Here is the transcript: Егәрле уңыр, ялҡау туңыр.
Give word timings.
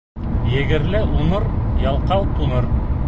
Егәрле 0.53 1.01
уңыр, 1.19 1.45
ялҡау 1.85 2.27
туңыр. 2.41 2.73